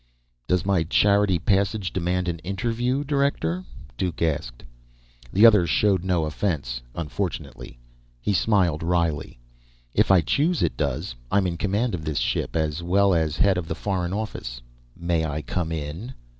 [0.47, 3.63] "Does my charity passage demand an interview, director?"
[3.97, 4.63] Duke asked.
[5.31, 7.77] The other showed no offense, unfortunately.
[8.19, 9.37] He smiled wryly.
[9.93, 11.13] "If I choose, it does.
[11.29, 14.59] I'm in command of this ship, as well as head of the Foreign Office.
[14.97, 16.15] May I come in?"